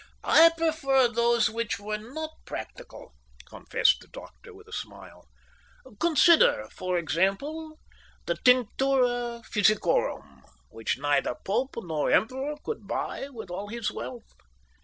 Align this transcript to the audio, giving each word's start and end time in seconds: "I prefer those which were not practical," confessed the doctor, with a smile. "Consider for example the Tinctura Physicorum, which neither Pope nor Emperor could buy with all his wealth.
"I 0.23 0.49
prefer 0.57 1.07
those 1.07 1.47
which 1.47 1.79
were 1.79 1.99
not 1.99 2.31
practical," 2.47 3.13
confessed 3.47 3.97
the 4.01 4.07
doctor, 4.07 4.51
with 4.51 4.67
a 4.67 4.71
smile. 4.73 5.27
"Consider 5.99 6.67
for 6.71 6.97
example 6.97 7.77
the 8.25 8.33
Tinctura 8.33 9.43
Physicorum, 9.45 10.41
which 10.69 10.97
neither 10.97 11.35
Pope 11.45 11.75
nor 11.77 12.09
Emperor 12.09 12.55
could 12.63 12.87
buy 12.87 13.29
with 13.29 13.51
all 13.51 13.67
his 13.67 13.91
wealth. 13.91 14.25